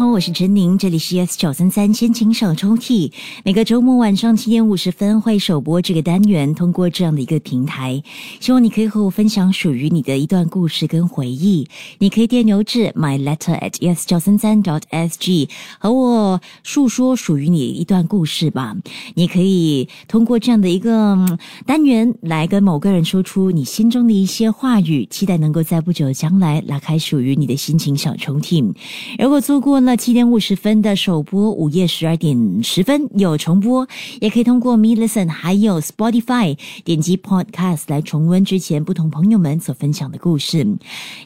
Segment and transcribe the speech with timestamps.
[0.00, 3.12] 好，我是陈宁，这里是 S 九三三先情小抽屉。
[3.44, 8.02] 每个周末晚上七点五十分会首播这个单元，通过这样的一个平台，
[8.40, 11.68] 希望你可以和我分享属于你的一段故事跟回忆。
[11.98, 15.46] 你可以电邮至 my letter at s 九三三 dot s g
[15.78, 18.74] 和我述说属于你一段故事吧。
[19.12, 28.74] 你可以通过这样的一个单元来跟某个人说出你心中的一些话语，期待能够在不久的将来拉开属于你的心情小抽屉。
[29.18, 33.86] 如果错过呢七点五十分的首播，午夜十二点十分有重播，
[34.20, 40.66] 也可以通过 Me Listen 还有 Spotify 点击 Podcast 来重温之前不同朋友们所分享的故事。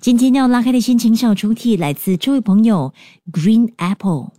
[0.00, 2.92] 今天要拉开的心情小抽屉来自这位朋友
[3.32, 4.30] Green Apple。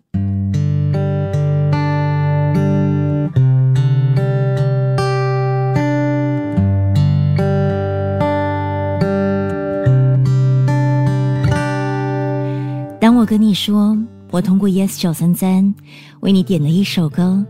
[12.99, 13.95] 当我跟你说。
[14.35, 15.73] 我通过 Yes 九三三
[16.19, 17.41] 为你点了一首歌，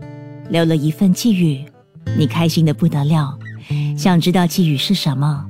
[0.48, 1.64] 留了一份寄语，
[2.16, 3.36] 你开心的不得了，
[3.98, 5.44] 想知道寄语是什么？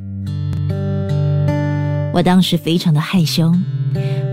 [2.15, 3.53] 我当时非常的害羞，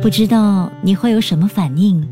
[0.02, 2.08] 不知道你会有什么反应，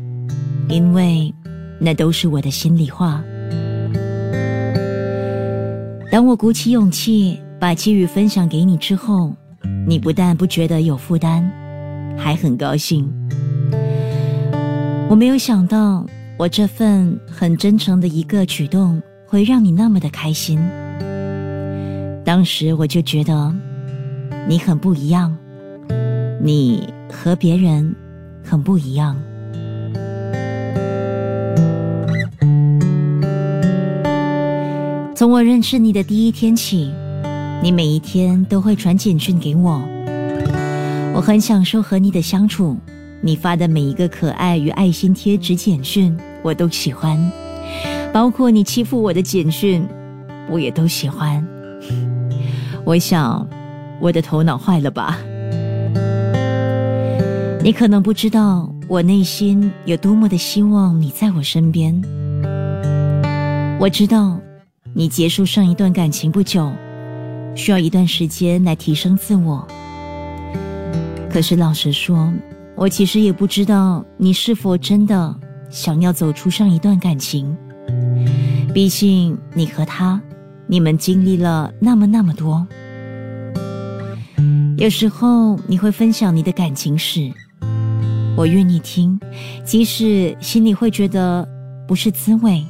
[0.68, 1.34] 因为
[1.80, 3.24] 那都是我的心里话。
[6.10, 9.34] 当我鼓起勇气把寄语分享给你之后，
[9.88, 11.50] 你不但不觉得有负担，
[12.14, 13.10] 还很高兴。
[15.12, 16.06] 我没有想到，
[16.38, 20.58] 我这份很真诚的一个举动会让你那么的开心。
[22.24, 23.54] 当时我就觉得
[24.48, 25.36] 你很不一样，
[26.42, 27.94] 你和别人
[28.42, 29.14] 很不一样。
[35.14, 36.90] 从我认识你的第一天起，
[37.62, 39.78] 你每一天都会传简讯给我，
[41.14, 42.78] 我很享受和你的相处。
[43.24, 47.16] 你发的每一个可爱与爱心贴纸简讯，我都喜欢，
[48.12, 49.86] 包括你欺负我的简讯，
[50.50, 51.46] 我也都喜欢。
[52.84, 53.48] 我想，
[54.00, 55.18] 我的头脑坏了吧？
[57.62, 61.94] 你可能不知道，我内心有多么的希望你在我身边。
[63.78, 64.36] 我知道，
[64.92, 66.72] 你结束上一段感情不久，
[67.54, 69.64] 需要一段时间来提升自我。
[71.30, 72.32] 可是老实说，
[72.82, 75.32] 我其实也不知道你是否真的
[75.70, 77.56] 想要走出上一段感情，
[78.74, 80.20] 毕竟你和他，
[80.66, 82.66] 你们经历了那么那么多。
[84.76, 87.30] 有时候你会分享你的感情史，
[88.36, 89.16] 我愿意听，
[89.64, 91.48] 即使心里会觉得
[91.86, 92.64] 不是滋味，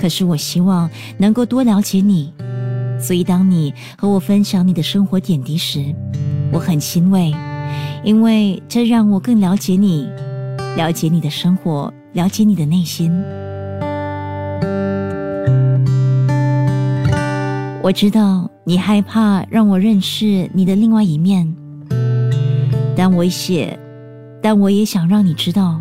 [0.00, 2.34] 可是我希望能够多了解你。
[2.98, 5.94] 所以当你和我分享你的生活点滴时，
[6.50, 7.32] 我很欣慰。
[8.02, 10.08] 因为这让我更了解你，
[10.76, 13.10] 了解你的生活，了解你的内心。
[17.82, 21.54] 我知道你害怕让我认识你的另外一面，
[22.96, 23.78] 但我写，
[24.42, 25.80] 但我也想让你知道，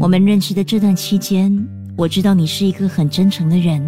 [0.00, 1.66] 我们认识的这段期间，
[1.98, 3.82] 我知道你是一个很真诚的人。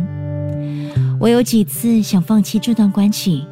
[1.18, 3.46] 我有几次想放弃这段关系，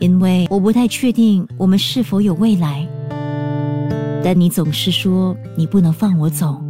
[0.00, 2.86] 因为我不太确定我们是否有未来。
[4.22, 6.62] 但你总是说你不能放我走，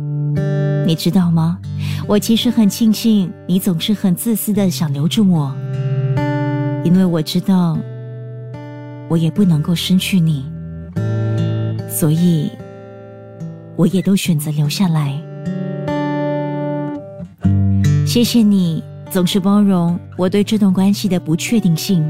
[0.87, 1.59] 你知道吗？
[2.07, 5.55] 我其实很庆幸你总是很自私的想留住我，
[6.85, 7.79] 因为我知道
[9.09, 10.45] 我也不能够失去你，
[11.89, 12.51] 所以
[13.77, 15.19] 我也都选择留下来。
[18.05, 22.05] 谢谢你总是包容我对这段关系的不确定性，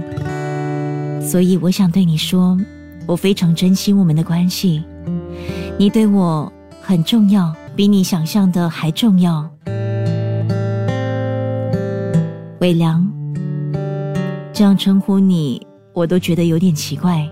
[1.25, 2.57] 所以我想对你说，
[3.07, 4.83] 我非常珍惜我们的关系。
[5.77, 9.51] 你对我很重要，比你想象的还重要。
[12.61, 13.11] 伟良，
[14.53, 17.29] 这样称呼你，我都觉得有点奇怪，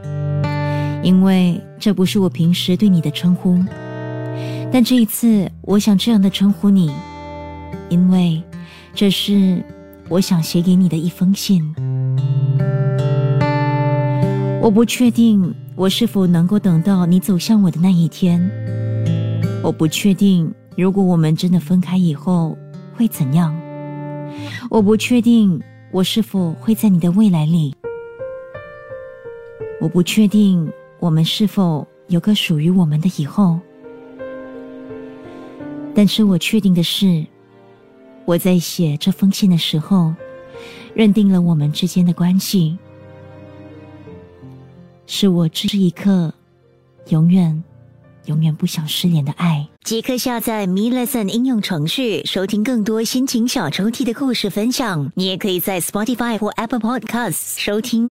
[1.02, 3.58] 因为这不是我平时对你的称呼。
[4.72, 6.90] 但这一次，我想这样的称呼你，
[7.88, 8.42] 因为
[8.94, 9.62] 这是
[10.08, 11.62] 我想写给你的一封信。
[14.62, 15.52] 我不确定。
[15.74, 18.38] 我是否能够等到你走向我的那一天？
[19.60, 22.56] 我不确定，如果我们真的分开以后
[22.94, 23.52] 会怎样？
[24.70, 25.60] 我不确定，
[25.90, 27.74] 我是否会在你的未来里？
[29.80, 30.70] 我不确定，
[31.00, 33.58] 我们是否有个属于我们的以后？
[35.92, 37.26] 但是我确定的是，
[38.26, 40.14] 我在写这封信的时候，
[40.94, 42.78] 认定了我们之间的关系。
[45.06, 46.32] 是我这一刻，
[47.08, 47.62] 永远
[48.26, 49.66] 永远不想失联的爱。
[49.82, 55.10] 即刻下载 Me Lesson 应用程序，收听更多心情小抽屉的故事分享。
[55.16, 58.08] 你也可以在 Spotify 或 Apple Podcasts 收听。